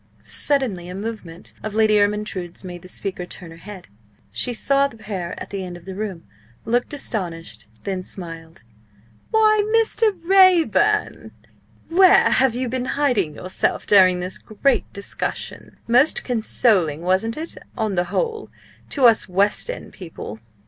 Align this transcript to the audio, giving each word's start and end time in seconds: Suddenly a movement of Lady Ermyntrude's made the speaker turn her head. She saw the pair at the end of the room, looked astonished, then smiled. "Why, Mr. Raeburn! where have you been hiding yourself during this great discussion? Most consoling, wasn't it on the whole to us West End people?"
Suddenly 0.23 0.89
a 0.89 0.95
movement 0.95 1.53
of 1.61 1.75
Lady 1.75 1.99
Ermyntrude's 1.99 2.63
made 2.63 2.81
the 2.81 2.87
speaker 2.87 3.23
turn 3.23 3.51
her 3.51 3.57
head. 3.57 3.87
She 4.31 4.51
saw 4.51 4.87
the 4.87 4.97
pair 4.97 5.39
at 5.39 5.51
the 5.51 5.63
end 5.63 5.77
of 5.77 5.85
the 5.85 5.93
room, 5.93 6.23
looked 6.65 6.91
astonished, 6.91 7.67
then 7.83 8.01
smiled. 8.01 8.63
"Why, 9.29 9.61
Mr. 9.77 10.11
Raeburn! 10.25 11.33
where 11.89 12.31
have 12.31 12.55
you 12.55 12.67
been 12.67 12.85
hiding 12.97 13.35
yourself 13.35 13.85
during 13.85 14.21
this 14.21 14.39
great 14.39 14.91
discussion? 14.91 15.77
Most 15.87 16.23
consoling, 16.23 17.01
wasn't 17.03 17.37
it 17.37 17.55
on 17.77 17.93
the 17.93 18.05
whole 18.05 18.49
to 18.89 19.05
us 19.05 19.29
West 19.29 19.69
End 19.69 19.93
people?" 19.93 20.39